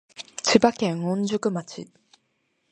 [0.41, 1.87] 千葉県御宿町